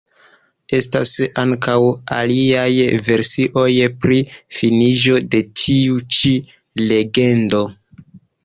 Estas 0.75 1.11
ankaŭ 1.41 1.75
aliaj 2.15 2.65
versioj 3.09 3.67
pri 4.07 4.19
finiĝo 4.61 5.21
de 5.37 5.43
tiu 5.65 6.03
ĉi 6.19 6.33
legendo. 6.89 7.63